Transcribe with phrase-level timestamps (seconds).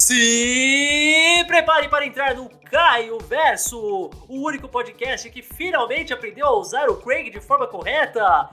[0.00, 6.88] Se prepare para entrar no Caio Verso, o único podcast que finalmente aprendeu a usar
[6.88, 8.50] o Craig de forma correta.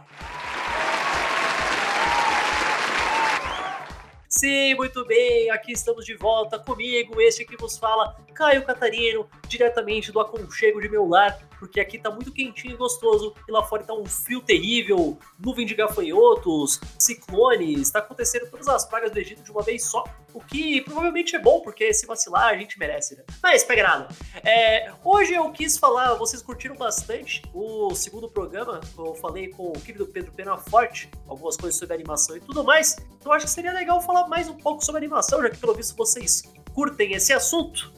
[4.30, 10.12] Sim, muito bem, aqui estamos de volta comigo, este que vos fala, Caio Catarino, diretamente
[10.12, 13.84] do aconchego de meu lar, porque aqui tá muito quentinho e gostoso, e lá fora
[13.84, 19.44] tá um frio terrível, nuvem de gafanhotos, ciclones, tá acontecendo todas as pragas do Egito
[19.44, 23.16] de uma vez só, o que provavelmente é bom, porque se vacilar a gente merece,
[23.16, 23.24] né?
[23.44, 24.08] Mas pega nada.
[24.44, 29.74] É, hoje eu quis falar, vocês curtiram bastante o segundo programa, eu falei com o
[29.74, 33.72] querido Pedro Pena Forte, algumas coisas sobre animação e tudo mais, então acho que seria
[33.72, 36.42] legal falar mais um pouco sobre animação, já que pelo visto vocês
[36.74, 37.94] curtem esse assunto.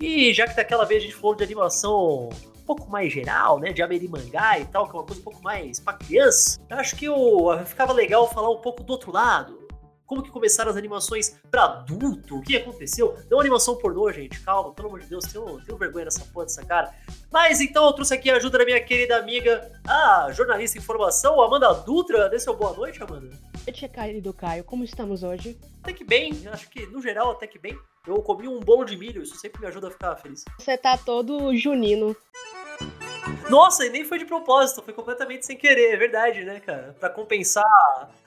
[0.00, 3.72] E já que daquela vez a gente falou de animação um pouco mais geral, né,
[3.72, 6.96] de anime mangá e tal, que é uma coisa um pouco mais pra criança, acho
[6.96, 9.60] que eu, ficava legal falar um pouco do outro lado.
[10.06, 12.38] Como que começaram as animações pra adulto?
[12.38, 13.16] O que aconteceu?
[13.30, 14.40] Não animação pornô, gente.
[14.40, 16.92] Calma, pelo amor de Deus, tenho, tenho vergonha dessa porra dessa cara.
[17.30, 21.40] Mas então eu trouxe aqui a ajuda da minha querida amiga, a jornalista em formação,
[21.40, 22.28] Amanda Dutra.
[22.28, 23.30] Dê seu boa noite, Amanda
[23.70, 24.64] noite, querido Caio.
[24.64, 25.56] Como estamos hoje?
[25.82, 27.78] Até que bem, acho que no geral até que bem.
[28.06, 30.44] Eu comi um bolo de milho, isso sempre me ajuda a ficar feliz.
[30.58, 32.16] Você tá todo junino.
[33.48, 36.94] Nossa, e nem foi de propósito, foi completamente sem querer, é verdade, né, cara?
[36.98, 37.64] Pra compensar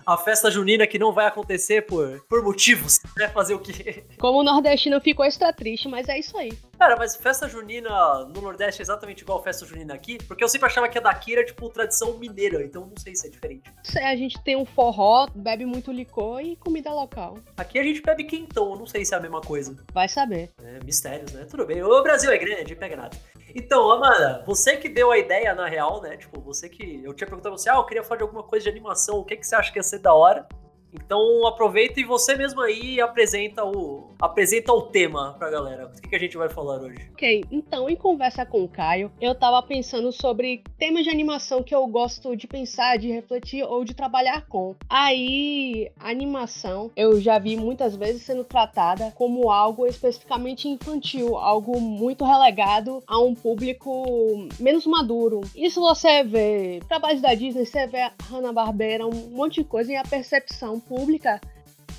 [0.06, 3.30] a festa junina que não vai acontecer por, por motivos, né?
[3.30, 4.04] Fazer o quê?
[4.20, 6.52] Como o nordestino ficou extra triste, mas é isso aí.
[6.78, 10.50] Cara, mas festa junina no Nordeste é exatamente igual a festa junina aqui, porque eu
[10.50, 13.72] sempre achava que a daqui era, tipo, tradição mineira, então não sei se é diferente.
[14.02, 17.38] A gente tem um forró, bebe muito licor e comida local.
[17.56, 19.78] Aqui a gente bebe quentão, não sei se é a mesma coisa.
[19.94, 20.50] Vai saber.
[20.62, 21.45] É, mistérios, né?
[21.50, 21.82] Tudo bem.
[21.82, 23.17] O Brasil é grande, pega nada.
[23.56, 26.18] Então, Amanda, você que deu a ideia, na real, né?
[26.18, 27.04] Tipo, você que.
[27.04, 29.26] Eu tinha perguntado a você, ah, eu queria falar de alguma coisa de animação, o
[29.26, 30.48] que, que você acha que ia ser da hora?
[30.94, 35.88] Então aproveita e você mesmo aí apresenta o, apresenta o tema pra galera.
[35.88, 37.09] O que, que a gente vai falar hoje?
[37.13, 41.73] Ok, então em conversa com o Caio, eu tava pensando sobre temas de animação que
[41.73, 44.76] eu gosto de pensar, de refletir ou de trabalhar com.
[44.89, 52.23] Aí, animação eu já vi muitas vezes sendo tratada como algo especificamente infantil, algo muito
[52.23, 55.42] relegado a um público menos maduro.
[55.55, 60.03] Isso você vê trabalhos da Disney, você vê Hanna-Barbera, um monte de coisa e a
[60.03, 61.39] percepção pública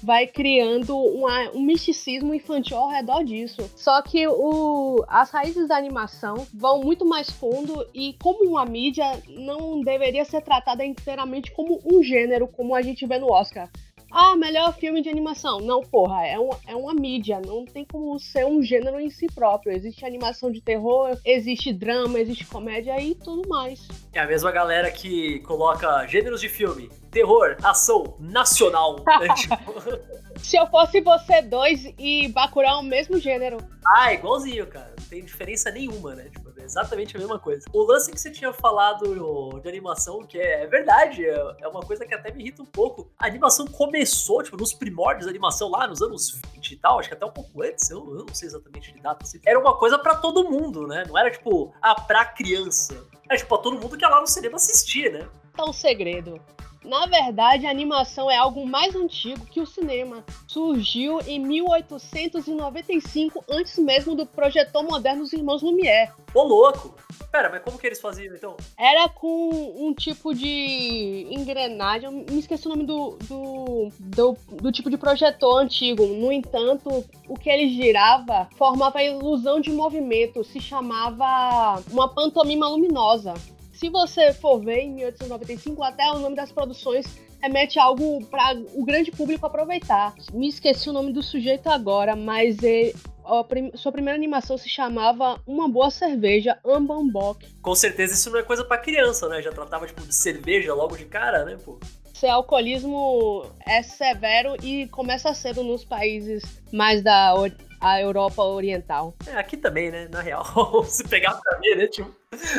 [0.05, 3.71] vai criando uma, um misticismo infantil ao redor disso.
[3.75, 9.05] Só que o, as raízes da animação vão muito mais fundo e como uma mídia
[9.28, 13.71] não deveria ser tratada inteiramente como um gênero, como a gente vê no Oscar.
[14.10, 15.60] Ah, melhor filme de animação.
[15.60, 19.26] Não, porra, é, um, é uma mídia, não tem como ser um gênero em si
[19.26, 19.72] próprio.
[19.72, 23.87] Existe animação de terror, existe drama, existe comédia e tudo mais.
[24.12, 28.97] É a mesma galera que coloca gêneros de filme, terror, ação, nacional.
[28.97, 29.34] né?
[29.37, 30.15] tipo...
[30.38, 33.59] Se eu fosse você dois e Bacurau o mesmo gênero.
[33.86, 34.92] Ah, é igualzinho, cara.
[34.98, 36.25] Não tem diferença nenhuma, né?
[36.25, 37.67] Tipo, exatamente a mesma coisa.
[37.73, 41.81] O lance que você tinha falado de animação, que é, é verdade, é, é uma
[41.81, 43.11] coisa que até me irrita um pouco.
[43.19, 47.09] A animação começou, tipo, nos primórdios da animação lá nos anos 20 e tal, acho
[47.09, 49.25] que até um pouco antes, eu, não sei exatamente de data.
[49.25, 49.41] Assim.
[49.45, 51.05] Era uma coisa para todo mundo, né?
[51.07, 52.95] Não era tipo, ah, pra criança.
[53.29, 55.29] Era tipo, pra todo mundo que ia lá no cinema assistir, né?
[55.57, 56.41] Tá um segredo.
[56.84, 60.22] Na verdade, a animação é algo mais antigo que o cinema.
[60.47, 66.12] Surgiu em 1895, antes mesmo do projetor moderno dos irmãos Lumière.
[66.34, 66.95] Ô, louco!
[67.31, 68.56] Pera, mas como que eles faziam então?
[68.78, 74.71] Era com um tipo de engrenagem, eu me esqueci o nome do, do, do, do
[74.71, 76.06] tipo de projetor antigo.
[76.06, 82.69] No entanto, o que ele girava formava a ilusão de movimento, se chamava uma pantomima
[82.69, 83.34] luminosa
[83.75, 87.07] se você for ver em 1895, até o nome das produções
[87.43, 90.15] remete a algo para o grande público aproveitar.
[90.33, 92.93] Me esqueci o nome do sujeito agora, mas é,
[93.25, 97.47] a prim sua primeira animação se chamava Uma Boa Cerveja, Ambambok.
[97.61, 99.43] Com certeza isso não é coisa para criança, né?
[99.43, 101.79] Já tratava tipo de cerveja logo de cara, né, pô?
[102.15, 107.34] Esse alcoolismo é severo e começa cedo nos países mais da
[107.81, 109.15] a Europa Oriental.
[109.27, 110.09] É, aqui também, né?
[110.09, 110.45] Na real,
[110.87, 111.87] se pegar pra ver, né?
[111.89, 112.15] Tipo,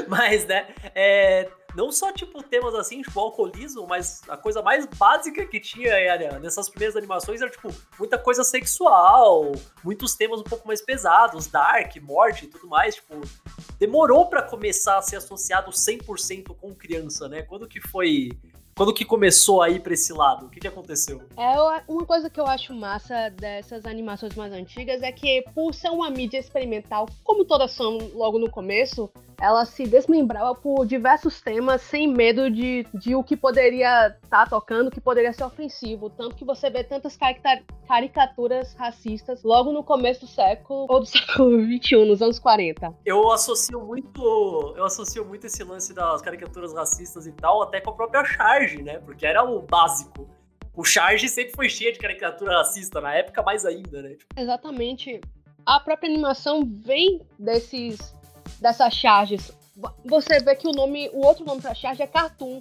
[0.10, 0.68] mas, né?
[0.94, 5.94] É, não só, tipo, temas assim, tipo, alcoolismo, mas a coisa mais básica que tinha
[5.94, 9.54] era, nessas primeiras animações era, tipo, muita coisa sexual,
[9.84, 13.22] muitos temas um pouco mais pesados, dark, morte e tudo mais, tipo,
[13.80, 17.42] demorou para começar a ser associado 100% com criança, né?
[17.42, 18.30] Quando que foi
[18.78, 20.48] quando que começou a ir pra esse lado?
[20.48, 21.22] O que, que aconteceu?
[21.38, 21.56] É,
[21.88, 26.10] uma coisa que eu acho massa dessas animações mais antigas é que, por ser uma
[26.10, 29.10] mídia experimental, como todas são logo no começo,
[29.40, 34.48] ela se desmembrava por diversos temas sem medo de, de o que poderia estar tá
[34.48, 36.10] tocando, que poderia ser ofensivo.
[36.10, 37.18] Tanto que você vê tantas
[37.88, 42.94] caricaturas racistas logo no começo do século, ou do século XXI, nos anos 40.
[43.06, 44.74] Eu associo muito.
[44.76, 48.82] Eu associo muito esse lance das caricaturas racistas e tal, até com a própria charge,
[48.82, 49.00] né?
[49.00, 50.28] Porque era o básico.
[50.76, 54.18] O Charge sempre foi cheio de caricatura racista, na época mais ainda, né?
[54.36, 55.22] Exatamente.
[55.66, 58.14] A própria animação vem desses
[58.60, 59.52] dessas charges.
[60.06, 62.60] Você vê que o nome, o outro nome para charge é cartoon.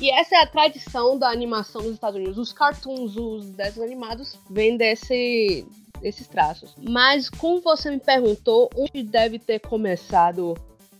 [0.00, 2.38] E essa é a tradição da animação nos Estados Unidos.
[2.38, 5.66] Os cartoons, os desenhos animados, vêm desse,
[6.00, 6.74] desses traços.
[6.76, 10.56] Mas como você me perguntou, onde deve ter começado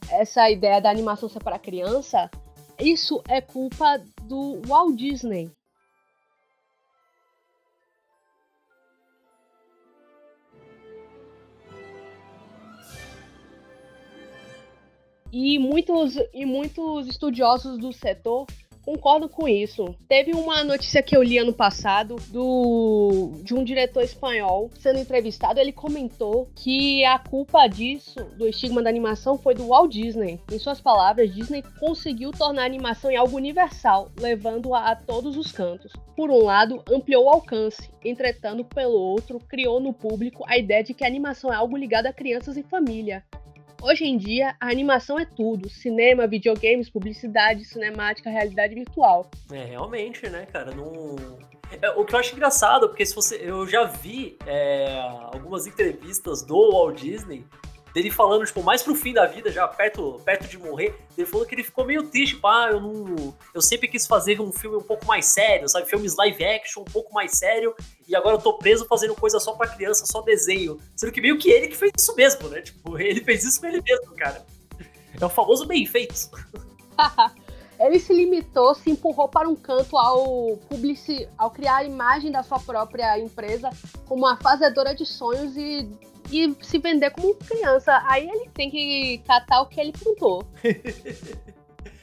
[0.09, 2.31] essa ideia da animação ser para criança,
[2.79, 5.50] isso é culpa do Walt Disney.
[15.32, 18.46] E muitos, e muitos estudiosos do setor
[18.82, 19.94] concordam com isso.
[20.08, 25.58] Teve uma notícia que eu li ano passado do de um diretor espanhol sendo entrevistado,
[25.58, 30.40] ele comentou que a culpa disso, do estigma da animação, foi do Walt Disney.
[30.50, 35.50] Em suas palavras, Disney conseguiu tornar a animação em algo universal, levando-a a todos os
[35.50, 35.93] cantos.
[36.17, 40.93] Por um lado, ampliou o alcance, entretanto, pelo outro, criou no público a ideia de
[40.93, 43.25] que a animação é algo ligado a crianças e família.
[43.82, 49.29] Hoje em dia, a animação é tudo: cinema, videogames, publicidade, cinemática, realidade virtual.
[49.50, 50.73] É, realmente, né, cara?
[50.73, 51.17] Não.
[51.81, 53.40] É, o que eu acho engraçado, porque se você.
[53.43, 55.00] Eu já vi é,
[55.32, 57.44] algumas entrevistas do Walt Disney
[57.94, 61.47] dele falando, tipo, mais pro fim da vida, já perto, perto de morrer, ele falou
[61.47, 63.35] que ele ficou meio triste, pá, eu não.
[63.55, 65.89] Eu sempre quis fazer um filme um pouco mais sério, sabe?
[65.89, 67.75] Filmes live action, um pouco mais sério,
[68.09, 70.79] e agora eu tô preso fazendo coisa só pra criança, só desenho.
[70.97, 72.62] Sendo que meio que ele que fez isso mesmo, né?
[72.62, 74.45] Tipo, ele fez isso com ele mesmo, cara.
[75.21, 76.31] É o famoso bem feito.
[77.87, 82.43] ele se limitou, se empurrou para um canto ao publici ao criar a imagem da
[82.43, 83.70] sua própria empresa
[84.06, 85.88] como uma fazedora de sonhos e
[86.31, 88.02] e se vender como criança.
[88.06, 90.46] Aí ele tem que catar o que ele plantou.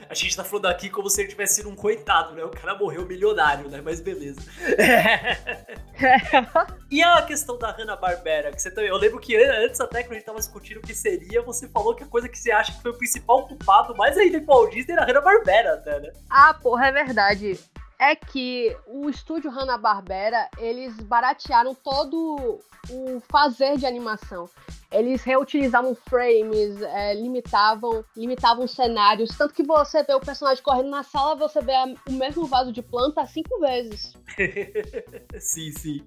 [0.09, 2.43] A gente tá falando aqui como se ele tivesse sido um coitado, né?
[2.43, 3.79] O cara morreu milionário, né?
[3.79, 4.41] Mas beleza.
[6.89, 8.89] e a questão da Hanna-Barbera, que você também...
[8.89, 11.93] Eu lembro que antes até, quando a gente tava discutindo o que seria, você falou
[11.93, 14.67] que a coisa que você acha que foi o principal culpado, mais ainda com o
[14.67, 16.11] Disney, era a Hanna-Barbera até, né?
[16.27, 17.59] Ah, porra, é verdade
[17.99, 22.59] é que o estúdio Hanna-Barbera, eles baratearam todo
[22.89, 24.49] o fazer de animação.
[24.89, 31.03] Eles reutilizavam frames, é, limitavam, limitavam cenários, tanto que você vê o personagem correndo na
[31.03, 31.73] sala, você vê
[32.07, 34.13] o mesmo vaso de planta cinco vezes.
[35.37, 36.01] sim, sim.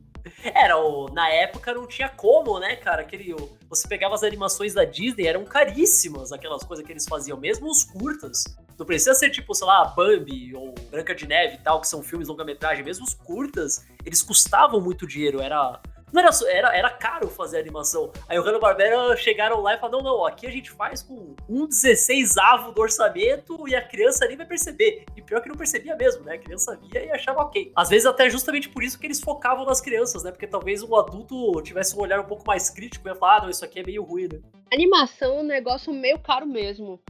[0.54, 3.02] Era, o, na época não tinha como, né, cara?
[3.02, 7.38] Aquele, o, você pegava as animações da Disney, eram caríssimas aquelas coisas que eles faziam,
[7.38, 8.44] mesmo os curtas.
[8.82, 12.02] Não precisa ser tipo, sei lá, Bambi ou Branca de Neve e tal, que são
[12.02, 12.82] filmes longa-metragem.
[12.82, 15.40] Mesmo os curtas, eles custavam muito dinheiro.
[15.40, 15.80] Era
[16.12, 18.12] não era, era, era caro fazer animação.
[18.28, 21.64] Aí o Hanna-Barbera chegaram lá e falaram, não, não, aqui a gente faz com um
[21.64, 25.04] 16 avo do orçamento e a criança nem vai perceber.
[25.16, 26.34] E pior que não percebia mesmo, né?
[26.34, 27.70] A criança via e achava ok.
[27.76, 30.32] Às vezes até justamente por isso que eles focavam nas crianças, né?
[30.32, 33.42] Porque talvez um adulto tivesse um olhar um pouco mais crítico e ia falar, ah,
[33.42, 34.40] não, isso aqui é meio ruim, né?
[34.72, 37.00] Animação é um negócio meio caro mesmo.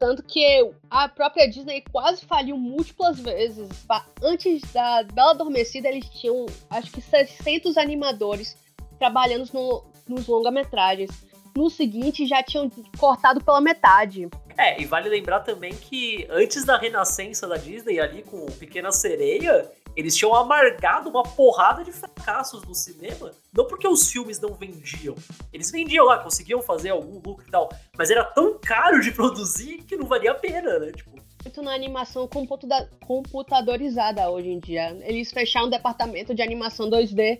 [0.00, 3.68] Tanto que a própria Disney quase faliu múltiplas vezes.
[4.22, 8.56] Antes da Bela Adormecida, eles tinham acho que 600 animadores
[8.98, 11.10] trabalhando no, nos longa-metragens.
[11.56, 14.28] No seguinte, já tinham cortado pela metade.
[14.56, 19.70] É, e vale lembrar também que antes da renascença da Disney, ali com Pequena Sereia,
[19.96, 23.32] eles tinham amargado uma porrada de fracassos no cinema.
[23.52, 25.14] Não porque os filmes não vendiam.
[25.52, 27.68] Eles vendiam lá, conseguiam fazer algum lucro e tal.
[27.96, 30.92] Mas era tão caro de produzir que não valia a pena, né?
[30.92, 31.10] Tipo.
[31.42, 32.28] Muito na animação
[33.06, 34.96] computadorizada hoje em dia.
[35.02, 37.38] Eles fecharam um departamento de animação 2D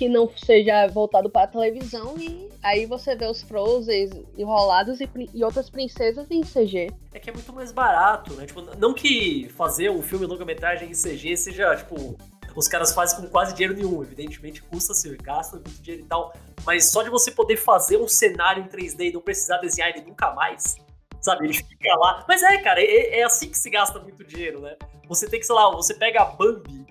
[0.00, 5.06] que não seja voltado para a televisão e aí você vê os Frozen enrolados e,
[5.34, 6.90] e, outras princesas em CG.
[7.12, 8.46] É que é muito mais barato, né?
[8.46, 12.16] Tipo, não que fazer um filme longa-metragem em CG seja, tipo,
[12.56, 14.02] os caras fazem com quase dinheiro nenhum.
[14.02, 16.32] Evidentemente custa, se gasta muito dinheiro e tal.
[16.64, 20.06] Mas só de você poder fazer um cenário em 3D e não precisar desenhar ele
[20.06, 20.76] nunca mais,
[21.20, 21.44] sabe?
[21.44, 22.24] Ele fica lá.
[22.26, 24.76] Mas é, cara, é, é assim que se gasta muito dinheiro, né?
[25.08, 26.86] Você tem que, sei lá, você pega a Bambi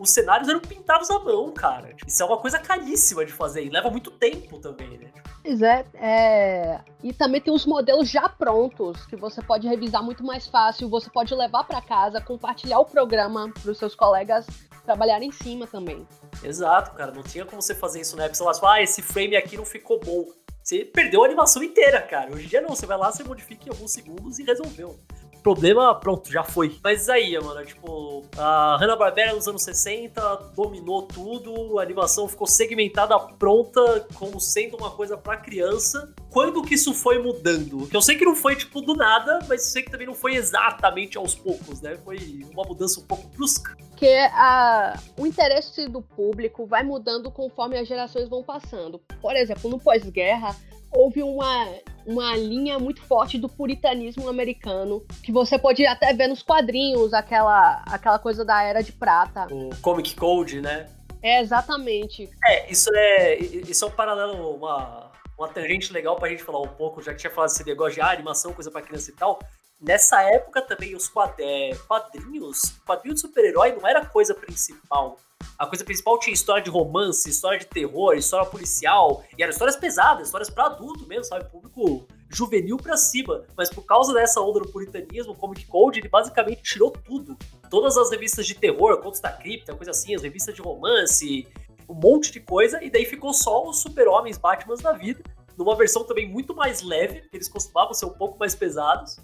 [0.00, 1.94] os cenários eram pintados à mão, cara.
[2.06, 5.12] Isso é uma coisa caríssima de fazer e leva muito tempo também, né?
[5.44, 10.24] Pois é, é, e também tem os modelos já prontos que você pode revisar muito
[10.24, 14.46] mais fácil, você pode levar para casa, compartilhar o programa para os seus colegas
[14.86, 16.06] trabalharem em cima também.
[16.42, 19.36] Exato, cara, não tinha como você fazer isso na época, sei lá, ah, esse frame
[19.36, 20.24] aqui não ficou bom.
[20.62, 22.32] você perdeu a animação inteira, cara.
[22.32, 24.98] Hoje em dia não, você vai lá, você modifica em alguns segundos e resolveu
[25.40, 26.78] problema, pronto, já foi.
[26.82, 33.18] Mas aí, mano, tipo, a Hanna-Barbera nos anos 60 dominou tudo, a animação ficou segmentada,
[33.18, 36.12] pronta, como sendo uma coisa para criança.
[36.30, 37.86] Quando que isso foi mudando?
[37.88, 40.34] Que eu sei que não foi, tipo, do nada, mas sei que também não foi
[40.34, 41.98] exatamente aos poucos, né?
[42.04, 42.18] Foi
[42.52, 43.76] uma mudança um pouco brusca.
[43.96, 49.00] Que a, o interesse do público vai mudando conforme as gerações vão passando.
[49.20, 50.56] Por exemplo, no pós-guerra,
[50.92, 51.66] houve uma,
[52.06, 57.82] uma linha muito forte do puritanismo americano, que você pode até ver nos quadrinhos, aquela,
[57.86, 59.46] aquela coisa da Era de Prata.
[59.50, 60.88] O Comic Code, né?
[61.22, 62.28] É, exatamente.
[62.46, 66.68] É, isso é, isso é um paralelo, uma, uma tangente legal pra gente falar um
[66.68, 69.38] pouco, já que tinha falado esse negócio de ah, animação, coisa pra criança e tal.
[69.80, 75.18] Nessa época também os quadrinhos, quadrinhos de super-herói não era a coisa principal
[75.60, 79.76] a coisa principal tinha história de romance, história de terror, história policial, e eram histórias
[79.76, 81.50] pesadas, histórias para adulto mesmo, sabe?
[81.50, 83.44] Público juvenil pra cima.
[83.54, 87.36] Mas por causa dessa onda do puritanismo, o Comic Code, ele basicamente tirou tudo.
[87.68, 91.46] Todas as revistas de terror, Contos da Cripta, coisa assim, as revistas de romance,
[91.86, 95.22] um monte de coisa, e daí ficou só os super-homens Batmans da vida,
[95.58, 99.18] numa versão também muito mais leve, eles costumavam ser um pouco mais pesados.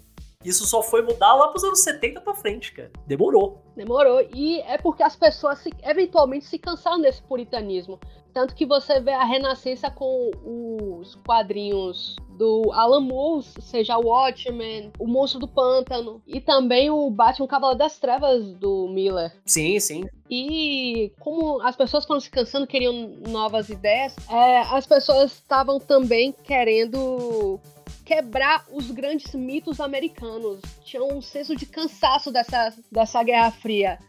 [0.47, 2.89] Isso só foi mudar lá pros anos 70 pra frente, cara.
[3.05, 3.61] Demorou.
[3.75, 4.25] Demorou.
[4.33, 7.99] E é porque as pessoas se, eventualmente se cansaram desse puritanismo.
[8.33, 14.91] Tanto que você vê a renascença com os quadrinhos do Alan Moore, seja o Watchmen,
[14.97, 19.35] o Monstro do Pântano e também o Batman Cavaleiro das Trevas do Miller.
[19.45, 20.05] Sim, sim.
[20.29, 26.31] E como as pessoas foram se cansando, queriam novas ideias, é, as pessoas estavam também
[26.31, 27.59] querendo
[28.07, 30.61] quebrar os grandes mitos americanos.
[30.85, 33.99] Tinha um senso de cansaço dessa, dessa Guerra Fria.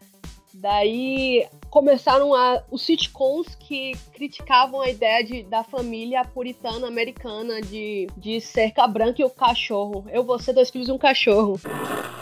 [0.55, 8.07] Daí começaram a, os sitcoms que criticavam a ideia de, da família puritana americana de,
[8.17, 10.07] de cerca branca e o cachorro.
[10.11, 11.61] Eu, você, dois filhos e um cachorro.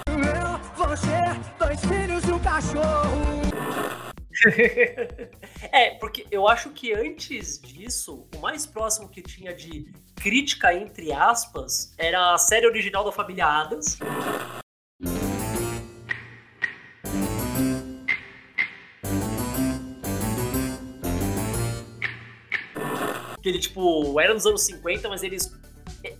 [0.08, 1.06] Eu, você,
[1.58, 3.45] dois filhos e um cachorro.
[5.72, 11.12] é, porque eu acho que antes disso, o mais próximo que tinha de crítica, entre
[11.12, 13.98] aspas, era a série original da família Adams.
[23.42, 25.54] Que ele, tipo, era nos anos 50, mas eles.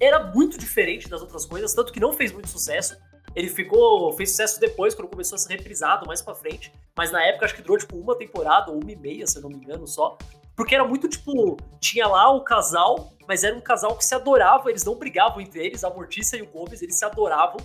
[0.00, 2.96] Era muito diferente das outras coisas, tanto que não fez muito sucesso.
[3.36, 4.10] Ele ficou.
[4.14, 6.72] fez sucesso depois, quando começou a ser reprisado mais pra frente.
[6.96, 9.42] Mas na época acho que durou, tipo, uma temporada ou uma e meia, se eu
[9.42, 10.16] não me engano, só.
[10.56, 14.70] Porque era muito, tipo, tinha lá o casal, mas era um casal que se adorava,
[14.70, 17.58] eles não brigavam entre eles, a Mortícia e o Gomes, eles se adoravam.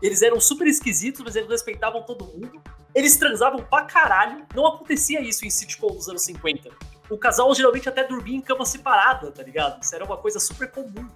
[0.00, 2.62] Eles eram super esquisitos, mas eles respeitavam todo mundo.
[2.94, 4.46] Eles transavam pra caralho.
[4.54, 6.70] Não acontecia isso em sitcom dos anos 50.
[7.10, 9.82] O casal geralmente até dormia em cama separada, tá ligado?
[9.82, 11.06] Isso era uma coisa super comum.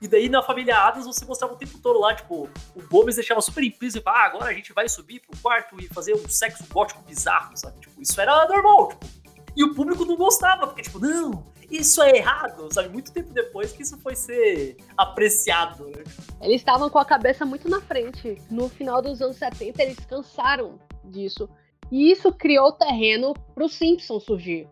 [0.00, 3.40] E daí na família Adams você mostrava o tempo todo lá, tipo, o Gomes deixava
[3.40, 7.02] super implícito ah, agora a gente vai subir pro quarto e fazer um sexo gótico
[7.02, 7.80] bizarro, sabe?
[7.80, 9.06] Tipo, isso era normal, tipo.
[9.56, 12.90] E o público não gostava, porque, tipo, não, isso é errado, sabe?
[12.90, 15.86] Muito tempo depois que isso foi ser apreciado.
[15.86, 16.04] Né?
[16.42, 18.36] Eles estavam com a cabeça muito na frente.
[18.50, 21.48] No final dos anos 70, eles cansaram disso.
[21.90, 24.68] E isso criou terreno para os Simpsons surgir.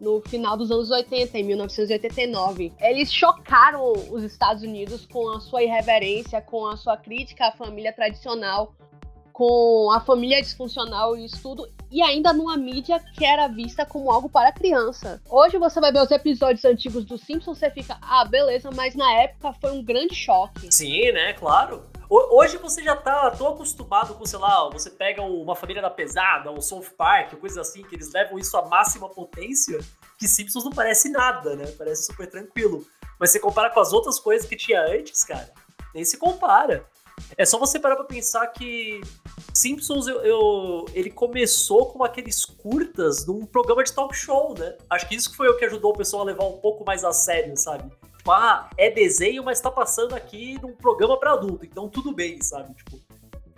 [0.00, 2.72] No final dos anos 80, em 1989.
[2.80, 7.92] Eles chocaram os Estados Unidos com a sua irreverência, com a sua crítica à família
[7.92, 8.74] tradicional,
[9.32, 14.10] com a família disfuncional e isso tudo, e ainda numa mídia que era vista como
[14.10, 15.22] algo para criança.
[15.30, 19.12] Hoje você vai ver os episódios antigos do Simpsons, você fica, ah, beleza, mas na
[19.20, 20.68] época foi um grande choque.
[20.72, 21.84] Sim, né, claro.
[22.10, 26.50] Hoje você já tá tão acostumado com, sei lá, você pega uma família da pesada,
[26.50, 29.78] um South Park, coisas assim, que eles levam isso à máxima potência,
[30.18, 31.66] que Simpsons não parece nada, né?
[31.76, 32.86] Parece super tranquilo.
[33.20, 35.52] Mas você compara com as outras coisas que tinha antes, cara,
[35.94, 36.86] nem se compara.
[37.36, 39.02] É só você parar pra pensar que
[39.52, 44.78] Simpsons, eu, eu, ele começou com aqueles curtas num programa de talk show, né?
[44.88, 47.12] Acho que isso foi o que ajudou o pessoal a levar um pouco mais a
[47.12, 47.90] sério, sabe?
[48.26, 52.74] Ah, é desenho, mas tá passando aqui num programa para adulto, então tudo bem, sabe?
[52.74, 53.00] Tipo,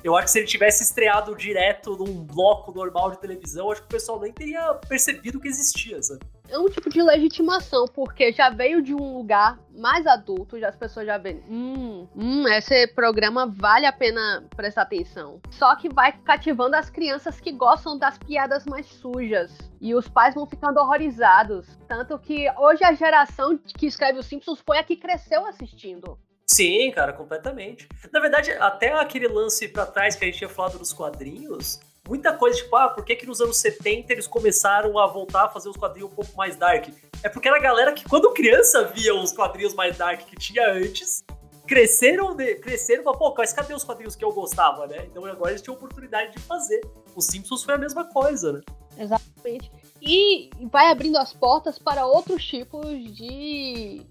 [0.02, 3.86] eu acho que se ele tivesse estreado direto num bloco normal de televisão, acho que
[3.86, 6.20] o pessoal nem teria percebido que existia, sabe?
[6.48, 10.76] É um tipo de legitimação, porque já veio de um lugar mais adulto, já as
[10.76, 15.40] pessoas já veem, hum, hum, esse programa vale a pena prestar atenção.
[15.50, 19.56] Só que vai cativando as crianças que gostam das piadas mais sujas.
[19.80, 21.68] E os pais vão ficando horrorizados.
[21.86, 26.18] Tanto que hoje a geração que escreve os Simpsons foi a que cresceu assistindo.
[26.52, 27.88] Sim, cara, completamente.
[28.12, 31.78] Na verdade, até aquele lance para trás que a gente tinha falado dos quadrinhos,
[32.08, 35.48] muita coisa, tipo, ah, por que, que nos anos 70 eles começaram a voltar a
[35.48, 36.88] fazer os quadrinhos um pouco mais dark?
[37.22, 40.72] É porque era a galera que, quando criança, via os quadrinhos mais dark que tinha
[40.72, 41.24] antes,
[41.68, 45.06] cresceram, de, cresceram e pô, mas cadê os quadrinhos que eu gostava, né?
[45.08, 46.80] Então agora eles tinham oportunidade de fazer.
[47.14, 48.60] Os Simpsons foi a mesma coisa, né?
[48.98, 49.70] Exatamente.
[50.02, 54.04] E vai abrindo as portas para outros tipos de,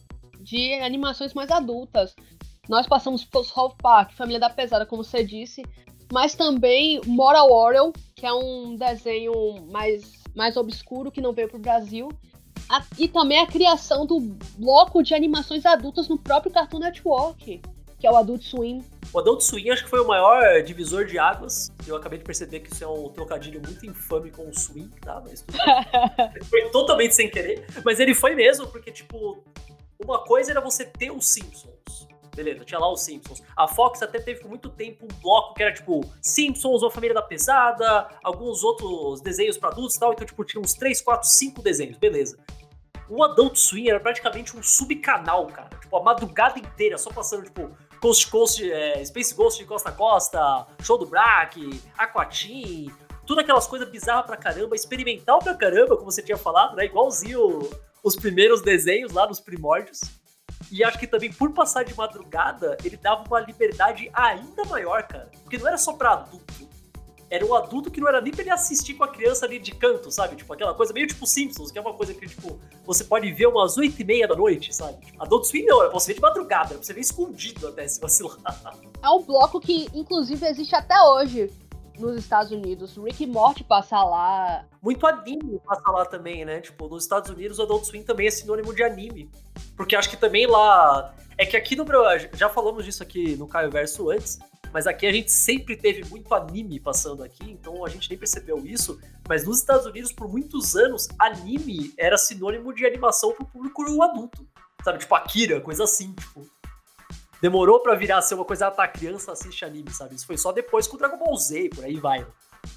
[0.49, 2.15] de animações mais adultas.
[2.67, 5.63] Nós passamos por South Park, Família da Pesada, como você disse,
[6.11, 9.33] mas também Moral Orel, que é um desenho
[9.71, 12.09] mais, mais obscuro que não veio para o Brasil,
[12.67, 14.19] a, e também a criação do
[14.57, 17.61] bloco de animações adultas no próprio Cartoon Network,
[17.99, 18.83] que é o Adult Swim.
[19.11, 21.71] O Adult Swim acho que foi o maior divisor de águas.
[21.87, 25.21] Eu acabei de perceber que isso é um trocadilho muito infame com o swing, tá?
[25.25, 25.57] Mas tudo
[26.45, 27.65] foi totalmente sem querer.
[27.83, 29.43] Mas ele foi mesmo, porque, tipo,
[30.03, 32.07] uma coisa era você ter os Simpsons.
[32.35, 33.43] Beleza, tinha lá os Simpsons.
[33.55, 37.13] A Fox até teve por muito tempo um bloco que era tipo Simpsons ou Família
[37.13, 40.13] da Pesada, alguns outros desenhos para adultos e tal.
[40.13, 42.39] Então, tipo, tinha uns 3, 4, 5 desenhos, beleza.
[43.09, 45.69] O Adult Swim era praticamente um subcanal, cara.
[45.81, 49.91] Tipo, a madrugada inteira só passando, tipo, Coast Coast, é, Space Ghost de Costa a
[49.91, 52.89] Costa, Show do Brack, Aquatim,
[53.29, 56.85] tudo aquelas coisas bizarras pra caramba, experimental pra caramba, como você tinha falado, né?
[56.85, 57.59] Igualzinho
[58.03, 59.99] os primeiros desenhos lá nos primórdios.
[60.71, 65.29] E acho que também, por passar de madrugada, ele dava uma liberdade ainda maior, cara.
[65.43, 66.67] Porque não era só pra adulto.
[67.29, 69.75] Era um adulto que não era nem pra ele assistir com a criança ali de
[69.75, 70.35] canto, sabe?
[70.35, 73.45] Tipo, aquela coisa meio tipo Simpsons, que é uma coisa que, tipo, você pode ver
[73.45, 75.05] umas oito e meia da noite, sabe?
[75.05, 77.67] Tipo, Adult Swim não, era pra você ver de madrugada, era pra você ver escondido
[77.67, 78.39] até, se vacilar.
[79.03, 81.51] É um bloco que, inclusive, existe até hoje
[81.99, 82.97] nos Estados Unidos.
[82.97, 84.65] Rick e Morty passa lá.
[84.81, 86.61] Muito anime passa lá também, né?
[86.61, 89.29] Tipo, nos Estados Unidos o Adult Swim também é sinônimo de anime.
[89.75, 91.13] Porque acho que também lá.
[91.37, 92.29] É que aqui no Brasil.
[92.33, 94.39] Já falamos disso aqui no Caio Verso antes.
[94.71, 98.63] Mas aqui a gente sempre teve muito anime passando aqui, então a gente nem percebeu
[98.65, 98.99] isso.
[99.27, 104.47] Mas nos Estados Unidos, por muitos anos, anime era sinônimo de animação pro público adulto.
[104.83, 106.45] Sabe, tipo Akira, coisa assim, tipo
[107.41, 110.15] demorou para virar ser uma coisa, ah, tá, criança assiste anime, sabe?
[110.15, 112.25] Isso foi só depois com o Dragon Ball Z, por aí vai.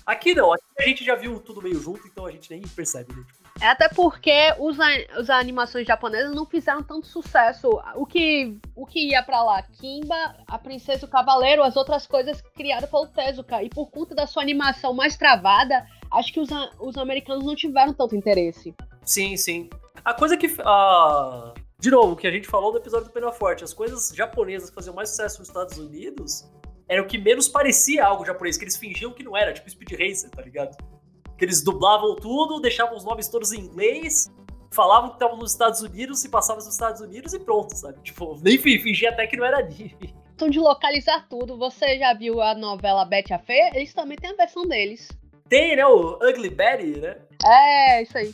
[0.06, 3.12] Aqui não, aqui a gente já viu tudo meio junto, então a gente nem percebe,
[3.14, 3.22] né?
[3.26, 3.42] Tipo...
[3.60, 7.68] É até porque os, as animações japonesas não fizeram tanto sucesso.
[7.94, 9.62] O que, o que ia para lá?
[9.62, 13.62] Kimba, a Princesa e o Cavaleiro, as outras coisas criadas pelo Tezuka.
[13.62, 16.48] E por conta da sua animação mais travada, acho que os,
[16.80, 18.74] os americanos não tiveram tanto interesse.
[19.04, 19.70] Sim, sim.
[20.04, 20.46] A coisa que.
[20.46, 24.12] Uh, de novo, o que a gente falou no episódio do Pena Forte, as coisas
[24.14, 26.48] japonesas que faziam mais sucesso nos Estados Unidos
[26.88, 29.90] era o que menos parecia algo japonês, que eles fingiam que não era, tipo Speed
[29.90, 30.76] Racer, tá ligado?
[31.36, 34.32] Que eles dublavam tudo, deixavam os nomes todos em inglês,
[34.70, 38.00] falavam que estavam nos Estados Unidos, se passavam nos Estados Unidos e pronto, sabe?
[38.04, 40.14] Tipo, nem fingia até que não era anime.
[40.36, 43.72] Então, de localizar tudo, você já viu a novela Betty a Feia?
[43.74, 45.08] Eles também têm a versão deles.
[45.48, 45.84] Tem, né?
[45.84, 47.16] O Ugly Betty, né?
[47.44, 48.32] É, isso aí.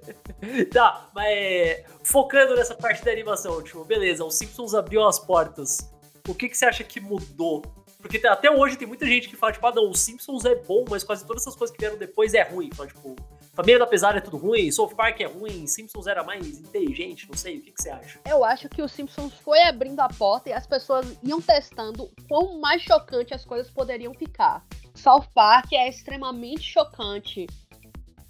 [0.72, 5.90] tá, mas focando nessa parte da animação, tipo, beleza, o Simpsons abriu as portas.
[6.28, 7.62] O que, que você acha que mudou?
[7.98, 10.84] Porque até hoje tem muita gente que fala, tipo, ah, não, o Simpsons é bom,
[10.90, 12.68] mas quase todas essas coisas que vieram depois é ruim.
[12.74, 13.14] Fala, tipo,
[13.54, 17.36] Família da Pesada é tudo ruim, South Park é ruim, Simpsons era mais inteligente, não
[17.36, 18.18] sei, o que, que você acha?
[18.26, 22.58] Eu acho que o Simpsons foi abrindo a porta e as pessoas iam testando quão
[22.58, 24.64] mais chocante as coisas poderiam ficar.
[24.94, 27.46] South Park é extremamente chocante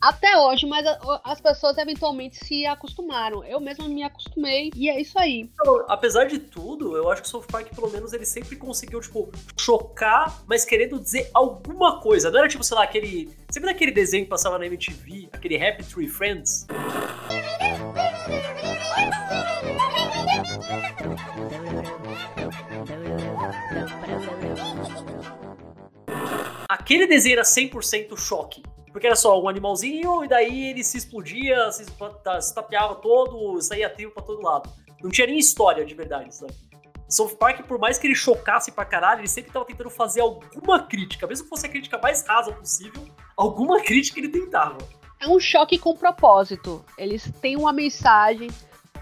[0.02, 0.84] até hoje, mas
[1.22, 3.44] as pessoas eventualmente se acostumaram.
[3.44, 5.48] Eu mesmo me acostumei e é isso aí.
[5.54, 9.00] Então, apesar de tudo, eu acho que o South Park, pelo menos, ele sempre conseguiu,
[9.00, 12.32] tipo, chocar, mas querendo dizer alguma coisa.
[12.32, 13.30] Não era tipo, sei lá, aquele.
[13.48, 16.66] Sempre daquele desenho que passava na MTV, aquele Happy Tree Friends.
[26.68, 28.62] Aquele desenho era 100% choque.
[28.92, 33.88] Porque era só um animalzinho, e daí ele se explodia, se, se tapeava todo, saía
[33.88, 34.70] tiro pra todo lado.
[35.02, 36.52] Não tinha nem história de verdade, sabe?
[37.08, 40.82] South Park, por mais que ele chocasse pra caralho, ele sempre tava tentando fazer alguma
[40.82, 43.04] crítica, mesmo que fosse a crítica mais rasa possível,
[43.36, 44.78] alguma crítica ele tentava.
[45.20, 46.84] É um choque com propósito.
[46.98, 48.50] Eles têm uma mensagem,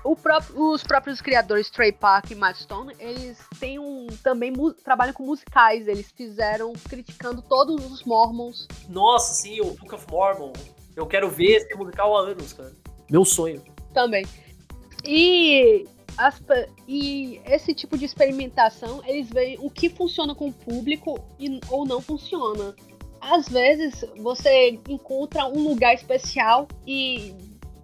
[0.02, 5.24] Próprio, os próprios criadores Trey Park e Matt Stone, eles têm um também trabalham com
[5.24, 5.86] musicais.
[5.86, 8.66] Eles fizeram criticando todos os Mormons.
[8.88, 10.52] Nossa, sim, o Book of Mormon.
[10.96, 12.72] Eu quero ver esse musical há anos, cara.
[13.10, 13.62] Meu sonho.
[13.92, 14.26] Também.
[15.04, 15.86] E
[16.16, 16.42] as,
[16.86, 21.86] e esse tipo de experimentação, eles veem o que funciona com o público e, ou
[21.86, 22.74] não funciona.
[23.20, 27.34] Às vezes você encontra um lugar especial e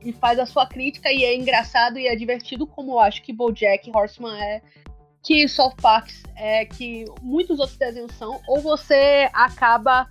[0.06, 3.32] e faz a sua crítica e é engraçado e é divertido, como eu acho que
[3.32, 4.62] BoJack Horseman é,
[5.20, 10.08] que South Park é, que muitos outros desenhos são, ou você acaba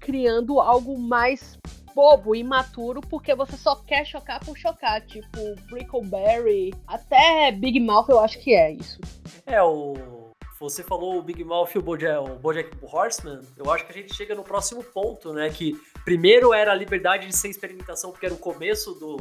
[0.00, 1.56] criando algo mais
[1.94, 5.38] bobo, imaturo, porque você só quer chocar por chocar, tipo
[5.70, 8.98] Brickleberry, até Big Mouth eu acho que é isso.
[9.46, 10.25] É, o
[10.58, 13.94] você falou o Big Mouth e o Bojack, o Bojack Horseman, eu acho que a
[13.94, 18.26] gente chega no próximo ponto, né, que primeiro era a liberdade de ser experimentação, porque
[18.26, 19.16] era o começo do,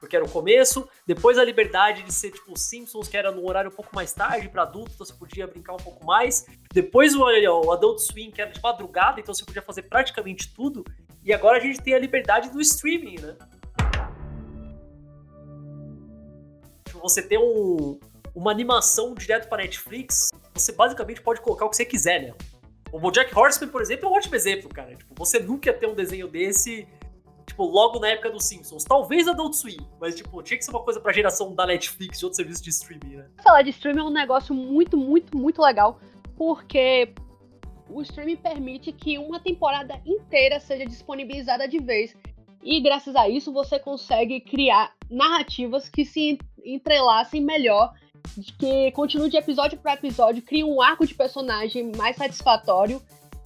[0.00, 3.70] porque era o começo, depois a liberdade de ser tipo Simpsons, que era no horário
[3.70, 6.46] um pouco mais tarde para adulto, então você podia brincar um pouco mais.
[6.72, 10.82] Depois o, o Adult Swim, que era de madrugada, então você podia fazer praticamente tudo.
[11.22, 13.36] E agora a gente tem a liberdade do streaming, né?
[16.86, 18.00] Tipo, você tem um,
[18.34, 22.34] uma animação direto para Netflix, você basicamente pode colocar o que você quiser, né?
[22.92, 24.96] O BoJack Horseman, por exemplo, é um ótimo exemplo, cara.
[24.96, 26.88] Tipo, você nunca ia ter um desenho desse
[27.46, 28.84] tipo, logo na época dos Simpsons.
[28.84, 32.24] Talvez Adult Swim, mas, tipo, tinha que ser uma coisa pra geração da Netflix e
[32.24, 33.26] outros serviços de streaming, né?
[33.42, 36.00] Falar de streaming é um negócio muito, muito, muito legal,
[36.36, 37.12] porque
[37.88, 42.16] o streaming permite que uma temporada inteira seja disponibilizada de vez.
[42.62, 47.92] E graças a isso você consegue criar narrativas que se entrelacem melhor,
[48.58, 53.02] que continuem de episódio para episódio, crie um arco de personagem mais satisfatório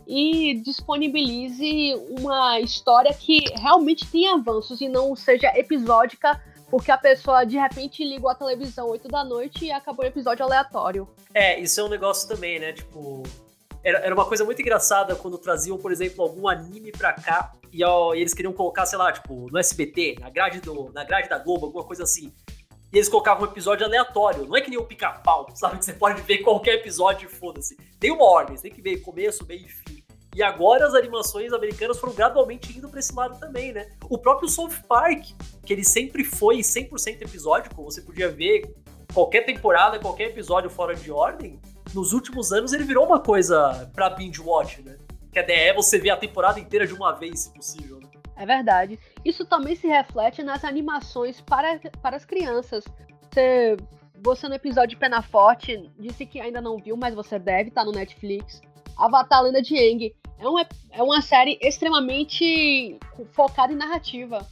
[0.06, 7.44] e disponibilize uma história que realmente tenha avanços e não seja episódica porque a pessoa
[7.44, 11.08] de repente ligou a televisão 8 da noite e acabou o episódio aleatório.
[11.32, 12.72] É, isso é um negócio também, né?
[12.72, 13.22] Tipo,
[13.82, 17.84] era, era uma coisa muito engraçada quando traziam, por exemplo, algum anime pra cá e,
[17.84, 21.28] ó, e eles queriam colocar, sei lá, tipo, no SBT, na grade, do, na grade
[21.28, 22.32] da Globo, alguma coisa assim.
[22.94, 24.46] E eles colocavam um episódio aleatório.
[24.46, 25.78] Não é que nem o pica-pau, sabe?
[25.78, 27.76] Que você pode ver qualquer episódio e foda-se.
[27.98, 30.04] Tem uma ordem, você tem que ver começo, meio e fim.
[30.32, 33.90] E agora as animações americanas foram gradualmente indo para esse lado também, né?
[34.08, 35.24] O próprio South Park,
[35.66, 38.72] que ele sempre foi 100% episódico, você podia ver
[39.12, 41.60] qualquer temporada, qualquer episódio fora de ordem,
[41.92, 44.96] nos últimos anos ele virou uma coisa para binge watch, né?
[45.32, 48.03] Que a ideia é você ver a temporada inteira de uma vez, se possível.
[48.36, 48.98] É verdade.
[49.24, 52.84] Isso também se reflete nas animações para, para as crianças.
[53.30, 53.76] Você,
[54.22, 57.84] você no episódio de Pena Forte disse que ainda não viu, mas você deve, tá
[57.84, 58.60] no Netflix.
[58.96, 60.14] Avatar Lenda de Aang.
[60.38, 62.98] É uma, é uma série extremamente
[63.32, 64.46] focada em narrativa.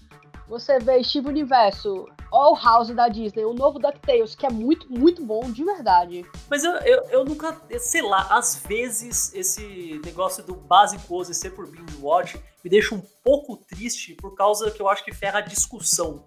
[0.48, 5.24] Você vê Steve Universo, All House da Disney, o novo DuckTales, que é muito, muito
[5.24, 6.26] bom, de verdade.
[6.50, 11.66] Mas eu, eu, eu nunca, sei lá, às vezes esse negócio do básico ser por
[11.66, 15.42] binge watch me deixa um pouco triste por causa que eu acho que ferra a
[15.42, 16.22] discussão.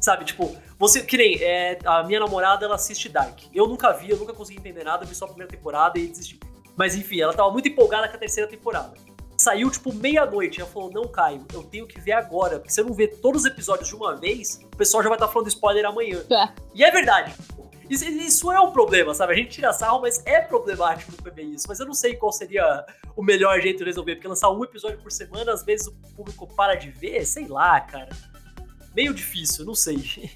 [0.00, 3.38] Sabe, tipo, você, que nem, é, a minha namorada, ela assiste Dark.
[3.54, 6.40] Eu nunca vi, eu nunca consegui entender nada, vi só a primeira temporada e desisti.
[6.76, 8.94] Mas enfim, ela tava muito empolgada com a terceira temporada.
[9.42, 10.60] Saiu, tipo, meia-noite.
[10.60, 12.60] Ela falou: Não, Caio, eu tenho que ver agora.
[12.60, 15.16] Porque se eu não ver todos os episódios de uma vez, o pessoal já vai
[15.16, 16.22] estar tá falando spoiler amanhã.
[16.30, 16.48] É.
[16.72, 17.34] E é verdade.
[17.90, 19.32] Isso, isso, é um problema, sabe?
[19.32, 21.66] A gente tira sarro, mas é problemático também isso.
[21.68, 24.14] Mas eu não sei qual seria o melhor jeito de resolver.
[24.14, 27.80] Porque lançar um episódio por semana, às vezes o público para de ver, sei lá,
[27.80, 28.10] cara.
[28.94, 30.30] Meio difícil, não sei.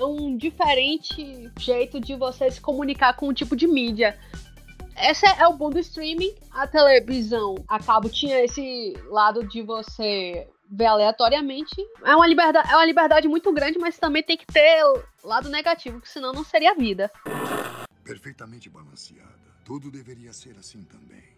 [0.00, 4.18] um diferente jeito de você se comunicar com um tipo de mídia.
[4.98, 6.34] Esse é o bom do streaming.
[6.50, 11.76] A televisão a cabo tinha esse lado de você ver aleatoriamente.
[12.02, 14.82] É uma liberdade, é uma liberdade muito grande, mas também tem que ter
[15.22, 17.10] lado negativo, que senão não seria vida.
[18.02, 19.46] Perfeitamente balanceada.
[19.64, 21.36] Tudo deveria ser assim também.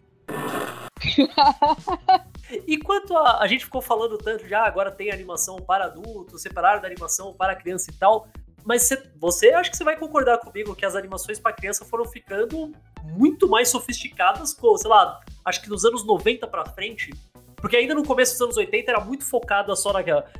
[2.67, 6.81] e quanto a, a gente ficou falando tanto já, agora tem animação para adultos, separaram
[6.81, 8.27] da animação para criança e tal.
[8.63, 12.05] Mas você, você acho que você vai concordar comigo que as animações para criança foram
[12.05, 12.71] ficando
[13.03, 17.11] muito mais sofisticadas, sei lá, acho que nos anos 90 para frente.
[17.55, 19.91] Porque ainda no começo dos anos 80 era muito focada só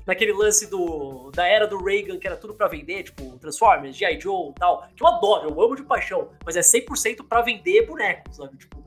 [0.06, 4.20] naquele lance do, da era do Reagan, que era tudo para vender, tipo Transformers, G.I.
[4.20, 4.88] Joe e tal.
[4.96, 6.30] Que eu adoro, eu amo de paixão.
[6.46, 8.58] Mas é 100% para vender bonecos, sabe?
[8.58, 8.82] Tipo,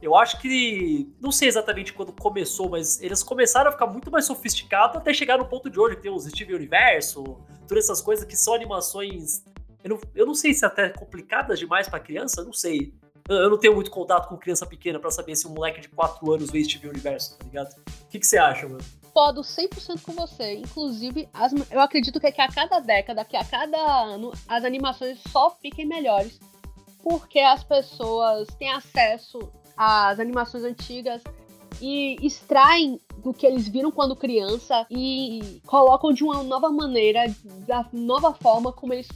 [0.00, 1.10] eu acho que.
[1.20, 5.38] Não sei exatamente quando começou, mas eles começaram a ficar muito mais sofisticados até chegar
[5.38, 9.44] no ponto de hoje, que tem os Steve Universo, todas essas coisas que são animações.
[9.84, 12.92] Eu não, eu não sei se até complicadas demais para criança, não sei.
[13.28, 16.32] Eu não tenho muito contato com criança pequena para saber se um moleque de 4
[16.32, 17.76] anos vê Steve Universo, tá ligado?
[17.78, 18.82] O que, que você acha, mano?
[19.12, 20.54] Podo 100% com você.
[20.54, 24.64] Inclusive, as, eu acredito que, é que a cada década, que a cada ano, as
[24.64, 26.40] animações só fiquem melhores.
[27.02, 29.38] Porque as pessoas têm acesso
[29.76, 31.22] às animações antigas
[31.80, 37.24] e extraem do que eles viram quando criança e colocam de uma nova maneira,
[37.66, 39.08] da nova forma como eles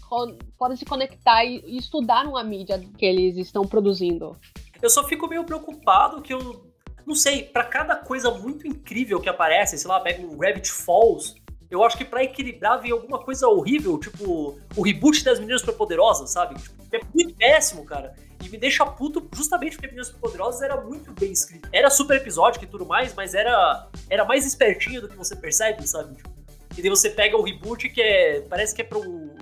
[0.58, 4.36] podem se conectar e, estudar uma mídia que eles estão produzindo.
[4.80, 6.72] Eu só fico meio preocupado que eu
[7.06, 11.34] não sei, para cada coisa muito incrível que aparece, sei lá, pega um Gravity Falls,
[11.72, 16.30] eu acho que para equilibrar vem alguma coisa horrível, tipo o reboot das Meninas Superpoderosas,
[16.30, 16.60] sabe?
[16.60, 18.14] Tipo, é muito péssimo, cara.
[18.42, 21.68] E me deixa puto justamente porque Meninas Poderosas era muito bem escrito.
[21.72, 25.87] Era super episódico e tudo mais, mas era, era mais espertinho do que você percebe,
[25.87, 26.16] sabe?
[26.16, 26.31] Tipo,
[26.76, 28.40] e daí você pega o reboot que é.
[28.42, 29.37] Parece que é pra um,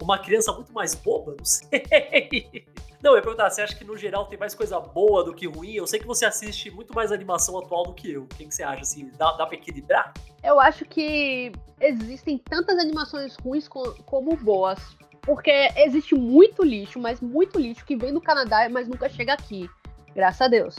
[0.00, 1.68] uma criança muito mais boba, não sei.
[3.02, 5.46] Não, eu ia perguntar, você acha que no geral tem mais coisa boa do que
[5.46, 5.74] ruim?
[5.74, 8.22] Eu sei que você assiste muito mais animação atual do que eu.
[8.22, 8.80] O que, você acha?
[8.80, 10.14] Assim, dá, dá pra equilibrar?
[10.42, 14.96] Eu acho que existem tantas animações ruins como boas.
[15.26, 19.68] Porque existe muito lixo, mas muito lixo que vem do Canadá, mas nunca chega aqui.
[20.14, 20.76] Graças a Deus.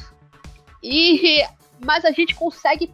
[0.82, 1.44] E
[1.84, 2.92] mas a gente consegue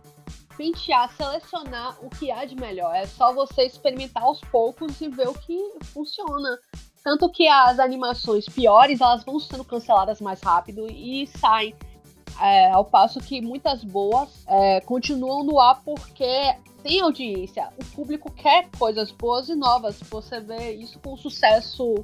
[0.57, 2.93] pentear, selecionar o que há de melhor.
[2.95, 6.57] É só você experimentar aos poucos e ver o que funciona.
[7.03, 11.75] Tanto que as animações piores, elas vão sendo canceladas mais rápido e saem.
[12.41, 17.69] É, ao passo que muitas boas é, continuam no ar porque tem audiência.
[17.79, 19.99] O público quer coisas boas e novas.
[20.09, 22.03] Você vê isso com o sucesso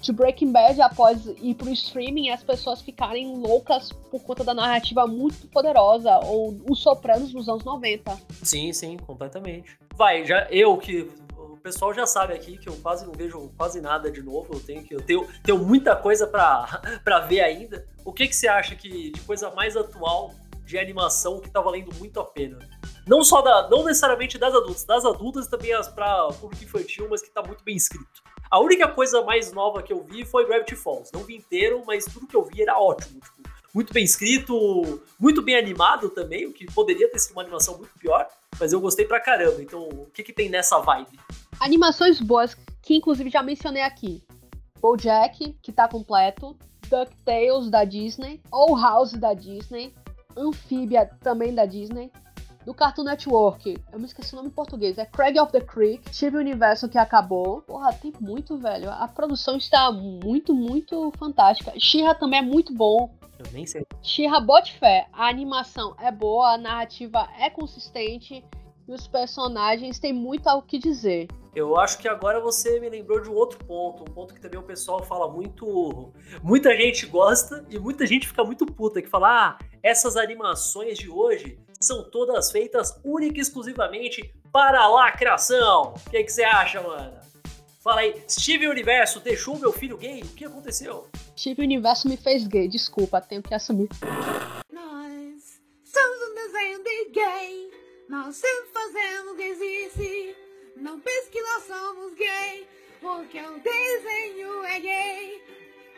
[0.00, 5.06] de Breaking Bad após ir pro streaming as pessoas ficarem loucas por conta da narrativa
[5.06, 8.18] muito poderosa, ou Os Sopranos nos anos 90.
[8.42, 9.78] Sim, sim, completamente.
[9.94, 13.80] Vai, já eu que o pessoal já sabe aqui que eu quase não vejo quase
[13.80, 17.84] nada de novo, eu tenho que eu tenho, tenho muita coisa para ver ainda.
[18.04, 20.32] O que que você acha que de coisa mais atual
[20.64, 22.58] de animação que tá valendo muito a pena?
[23.06, 27.22] Não só da, não necessariamente das adultas, das adultas também as para público infantil, mas
[27.22, 28.20] que tá muito bem escrito.
[28.50, 31.12] A única coisa mais nova que eu vi foi Gravity Falls.
[31.12, 33.20] Não vi inteiro, mas tudo que eu vi era ótimo.
[33.20, 37.76] Tipo, muito bem escrito, muito bem animado também, o que poderia ter sido uma animação
[37.76, 38.26] muito pior,
[38.58, 39.62] mas eu gostei pra caramba.
[39.62, 41.16] Então, o que, que tem nessa vibe?
[41.60, 44.24] Animações boas, que inclusive já mencionei aqui.
[44.80, 46.56] BoJack, que tá completo.
[46.88, 48.40] DuckTales da Disney.
[48.50, 49.94] Ou House da Disney.
[50.36, 52.10] Anfíbia também da Disney
[52.66, 53.78] do Cartoon Network.
[53.92, 54.98] Eu me esqueci o nome em português.
[54.98, 56.10] É Craig of the Creek.
[56.10, 57.62] Tive o Universo que acabou.
[57.62, 58.90] Porra, tem muito, velho.
[58.90, 61.72] A produção está muito, muito fantástica.
[61.78, 63.14] Shira também é muito bom.
[63.38, 63.86] Eu nem sei.
[64.02, 65.06] Shira bote fé.
[65.12, 68.44] A animação é boa, a narrativa é consistente
[68.88, 71.28] e os personagens têm muito ao que dizer.
[71.54, 74.58] Eu acho que agora você me lembrou de um outro ponto, um ponto que também
[74.58, 79.28] o pessoal fala muito, muita gente gosta e muita gente fica muito puta que fala:
[79.28, 85.94] "Ah, essas animações de hoje são todas feitas única e exclusivamente para lacração".
[86.06, 87.18] O que, que você acha, mano?
[87.82, 90.20] Fala aí, Steve Universo deixou meu filho gay?
[90.22, 91.08] O que aconteceu?
[91.36, 93.88] Steve Universo me fez gay, desculpa, tenho que assumir.
[94.72, 97.70] Nós somos um desenho de gay,
[98.08, 100.36] nós sempre fazemos gays
[100.76, 102.68] não pense que nós somos gay,
[103.00, 105.42] porque o desenho é gay.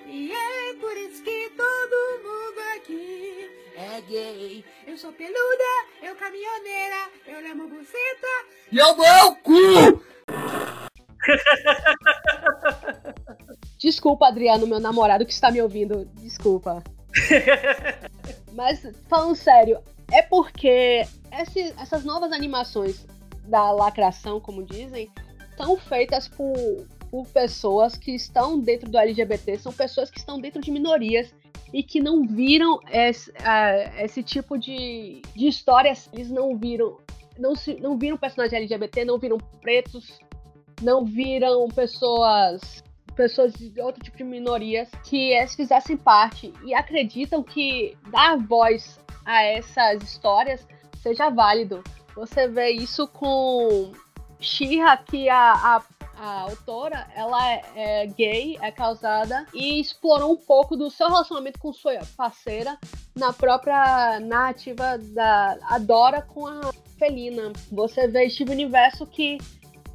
[0.06, 4.64] E é por isso que todo mundo aqui é gay.
[4.98, 8.26] Eu sou peluda, eu caminhoneira, eu lembro buceta.
[8.72, 10.02] E eu dou o cu!
[13.78, 16.04] Desculpa, Adriano, meu namorado que está me ouvindo.
[16.14, 16.82] Desculpa.
[18.52, 19.80] Mas, falando sério,
[20.10, 23.06] é porque esse, essas novas animações
[23.44, 25.08] da lacração, como dizem,
[25.56, 26.56] são feitas por,
[27.08, 31.32] por pessoas que estão dentro do LGBT, são pessoas que estão dentro de minorias
[31.72, 36.98] e que não viram esse, uh, esse tipo de, de histórias, eles não viram,
[37.38, 40.18] não, se, não viram personagens LGBT, não viram pretos,
[40.82, 42.82] não viram pessoas
[43.14, 49.00] pessoas de outro tipo de minorias que eles fizessem parte e acreditam que dar voz
[49.24, 50.64] a essas histórias
[51.02, 51.82] seja válido.
[52.14, 53.90] Você vê isso com
[54.38, 55.82] Shira, que a, a,
[56.18, 61.58] a, autora, ela é, é, gay, é casada e explorou um pouco do seu relacionamento
[61.58, 62.78] com sua parceira
[63.16, 67.52] na própria narrativa da Adora com a Felina.
[67.70, 69.38] Você vê Steve Universo que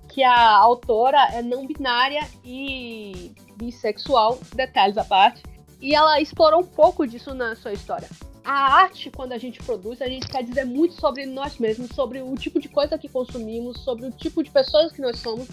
[0.09, 5.41] que a autora é não binária e bissexual, detalhes à parte,
[5.81, 8.07] e ela explorou um pouco disso na sua história
[8.43, 12.21] a arte, quando a gente produz, a gente quer dizer muito sobre nós mesmos, sobre
[12.21, 15.47] o tipo de coisa que consumimos, sobre o tipo de pessoas que nós somos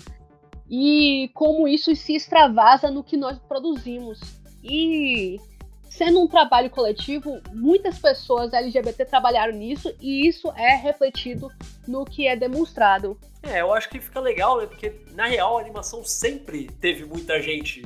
[0.70, 4.20] e como isso se extravasa no que nós produzimos.
[4.62, 5.40] E
[5.88, 11.50] sendo um trabalho coletivo, muitas pessoas LGBT trabalharam nisso e isso é refletido
[11.88, 13.18] no que é demonstrado.
[13.42, 14.66] É, eu acho que fica legal, né?
[14.66, 17.82] Porque na real a animação sempre teve muita gente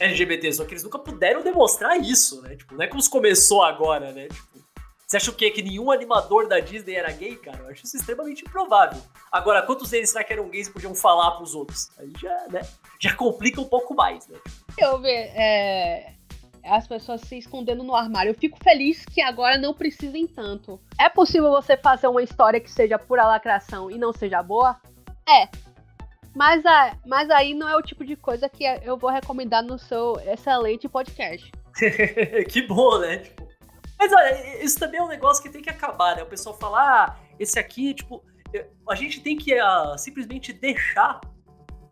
[0.00, 2.56] LGBT, só que eles nunca puderam demonstrar isso, né?
[2.56, 4.28] Tipo, não é como se começou agora, né?
[4.28, 4.51] Tipo,
[5.12, 5.50] você acha o quê?
[5.50, 7.58] Que nenhum animador da Disney era gay, cara?
[7.58, 8.98] Eu acho isso extremamente improvável.
[9.30, 11.90] Agora, quantos deles será que eram gays e podiam falar pros outros?
[11.98, 12.62] Aí já, né?
[12.98, 14.38] Já complica um pouco mais, né?
[14.78, 16.14] Eu ver, é,
[16.64, 18.30] as pessoas se escondendo no armário.
[18.30, 20.80] Eu fico feliz que agora não precisem tanto.
[20.98, 24.80] É possível você fazer uma história que seja pura lacração e não seja boa?
[25.28, 25.46] É.
[26.34, 29.78] Mas, a, mas aí não é o tipo de coisa que eu vou recomendar no
[29.78, 31.52] seu excelente podcast.
[32.48, 33.24] que bom, né?
[34.02, 36.24] Mas olha, isso também é um negócio que tem que acabar, né?
[36.24, 38.20] O pessoal fala, ah, esse aqui, tipo,
[38.88, 41.20] a gente tem que uh, simplesmente deixar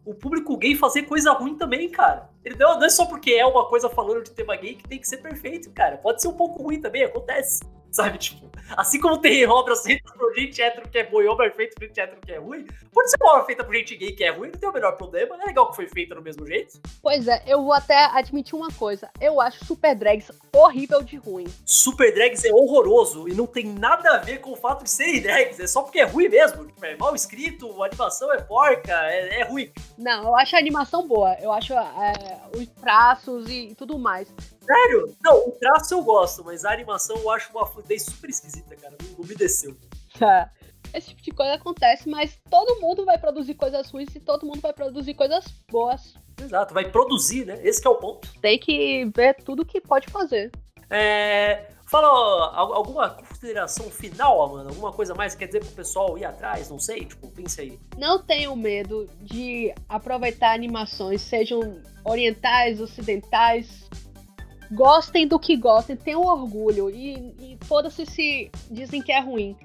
[0.04, 2.28] o público gay fazer coisa ruim também, cara.
[2.58, 5.06] Não, não é só porque é uma coisa falando de tema gay que tem que
[5.06, 5.98] ser perfeito, cara.
[5.98, 7.60] Pode ser um pouco ruim também, acontece.
[7.90, 11.50] Sabe, tipo, assim como tem obras feitas por gente hétero que é boa e obra
[11.50, 14.12] feita por gente hétero que é ruim, pode ser uma obra feita por gente gay
[14.12, 16.46] que é ruim, não tem o menor problema, é legal que foi feita do mesmo
[16.46, 16.80] jeito.
[17.02, 21.46] Pois é, eu vou até admitir uma coisa, eu acho Super Drags horrível de ruim.
[21.64, 25.20] Super Drags é horroroso e não tem nada a ver com o fato de serem
[25.20, 28.92] drags, é só porque é ruim mesmo, tipo, é mal escrito, a animação é porca,
[28.92, 29.70] é, é ruim.
[29.98, 34.32] Não, eu acho a animação boa, eu acho é, os traços e tudo mais.
[34.72, 35.16] Sério?
[35.22, 38.96] Não, o traço eu gosto, mas a animação eu acho uma fluidez super esquisita, cara.
[39.02, 39.76] Não, não me desceu.
[40.18, 40.50] Tá.
[40.94, 44.60] Esse tipo de coisa acontece, mas todo mundo vai produzir coisas ruins e todo mundo
[44.60, 46.14] vai produzir coisas boas.
[46.40, 47.58] Exato, vai produzir, né?
[47.62, 48.28] Esse é o ponto.
[48.40, 50.50] Tem que ver tudo que pode fazer.
[50.88, 51.66] É.
[51.86, 54.68] Fala ó, alguma consideração final, Amanda?
[54.68, 56.70] Alguma coisa mais que quer dizer pro pessoal ir atrás?
[56.70, 57.80] Não sei, tipo, pense aí.
[57.98, 63.88] Não tenham medo de aproveitar animações, sejam orientais, ocidentais,
[64.72, 69.56] Gostem do que gostem, tenham orgulho e, e foda-se se dizem que é ruim.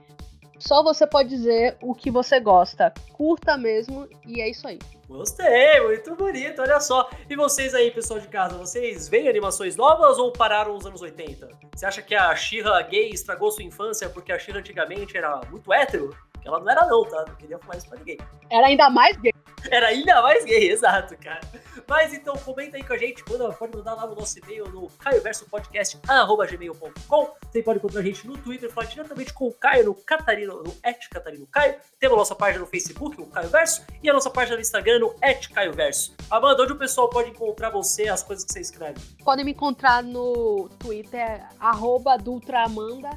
[0.57, 2.93] Só você pode dizer o que você gosta.
[3.13, 4.79] Curta mesmo e é isso aí.
[5.07, 7.09] Gostei, muito bonito, olha só.
[7.29, 11.49] E vocês aí, pessoal de casa, vocês veem animações novas ou pararam nos anos 80?
[11.75, 15.71] Você acha que a Shira gay estragou sua infância porque a Shira antigamente era muito
[15.71, 16.15] hétero?
[16.45, 17.25] Ela não era não, tá?
[17.27, 18.17] Não queria falar isso pra ninguém.
[18.51, 19.33] Era ainda mais gay.
[19.69, 21.41] Era ainda mais gay, exato, cara.
[21.87, 24.87] Mas então, comenta aí com a gente, manda, pode mandar lá no nosso e-mail no
[24.99, 30.61] caioversopodcast.gmail.com Você pode encontrar a gente no Twitter, falar diretamente com o Caio, no Catarino,
[30.63, 31.75] no et Catarino Caio.
[31.99, 34.99] Temos a nossa página no Facebook, o Caio Verso, e a nossa página no Instagram,
[34.99, 36.15] no et Caio Verso.
[36.29, 38.99] Amanda, onde o pessoal pode encontrar você, as coisas que você escreve?
[39.23, 43.09] Podem me encontrar no Twitter, arroba Dultraamanda,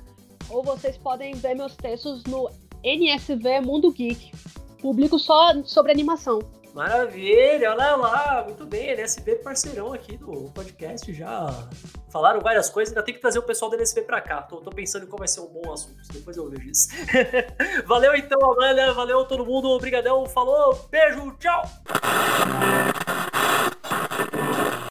[0.49, 2.49] ou vocês podem ver meus textos no
[2.83, 4.33] NSV Mundo Geek.
[4.81, 6.41] Publico só sobre animação.
[6.75, 11.49] Maravilha, olha lá, muito bem, NSB parceirão aqui do podcast, já
[12.09, 14.71] falaram várias coisas, ainda tem que trazer o pessoal do NSB pra cá, tô, tô
[14.71, 16.89] pensando em qual vai ser um bom assunto, depois eu vejo isso.
[17.85, 21.65] valeu então, Amanda, valeu todo mundo, obrigadão, falou, beijo, tchau!